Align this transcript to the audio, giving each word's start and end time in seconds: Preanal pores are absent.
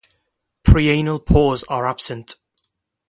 Preanal 0.63 1.23
pores 1.23 1.63
are 1.65 1.85
absent. 1.87 2.35